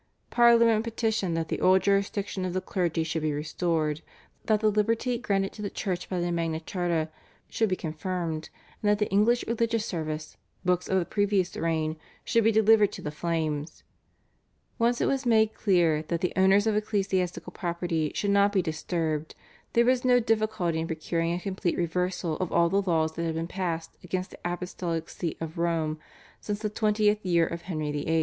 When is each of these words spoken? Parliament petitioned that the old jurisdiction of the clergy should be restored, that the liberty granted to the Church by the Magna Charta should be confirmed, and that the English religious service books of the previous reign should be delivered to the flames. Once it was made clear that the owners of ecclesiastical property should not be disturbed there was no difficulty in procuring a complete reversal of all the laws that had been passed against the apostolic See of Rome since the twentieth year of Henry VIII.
Parliament 0.31 0.83
petitioned 0.83 1.37
that 1.37 1.49
the 1.49 1.61
old 1.61 1.83
jurisdiction 1.83 2.43
of 2.43 2.53
the 2.53 2.59
clergy 2.59 3.03
should 3.03 3.21
be 3.21 3.31
restored, 3.33 4.01
that 4.45 4.59
the 4.59 4.71
liberty 4.71 5.15
granted 5.19 5.53
to 5.53 5.61
the 5.61 5.69
Church 5.69 6.09
by 6.09 6.19
the 6.19 6.31
Magna 6.31 6.59
Charta 6.59 7.09
should 7.49 7.69
be 7.69 7.75
confirmed, 7.75 8.49
and 8.81 8.89
that 8.89 8.97
the 8.97 9.11
English 9.11 9.45
religious 9.45 9.85
service 9.85 10.37
books 10.65 10.87
of 10.89 10.97
the 10.97 11.05
previous 11.05 11.55
reign 11.55 11.97
should 12.23 12.43
be 12.43 12.51
delivered 12.51 12.91
to 12.93 13.03
the 13.03 13.11
flames. 13.11 13.83
Once 14.79 15.01
it 15.01 15.05
was 15.05 15.27
made 15.27 15.53
clear 15.53 16.01
that 16.07 16.21
the 16.21 16.33
owners 16.35 16.65
of 16.65 16.75
ecclesiastical 16.75 17.51
property 17.53 18.11
should 18.15 18.31
not 18.31 18.51
be 18.51 18.63
disturbed 18.63 19.35
there 19.73 19.85
was 19.85 20.03
no 20.03 20.19
difficulty 20.19 20.79
in 20.79 20.87
procuring 20.87 21.31
a 21.31 21.39
complete 21.39 21.77
reversal 21.77 22.37
of 22.37 22.51
all 22.51 22.69
the 22.69 22.81
laws 22.89 23.11
that 23.13 23.23
had 23.23 23.35
been 23.35 23.45
passed 23.45 23.99
against 24.03 24.31
the 24.31 24.39
apostolic 24.43 25.07
See 25.09 25.37
of 25.39 25.59
Rome 25.59 25.99
since 26.39 26.57
the 26.57 26.71
twentieth 26.71 27.23
year 27.23 27.45
of 27.45 27.61
Henry 27.61 27.91
VIII. 27.91 28.19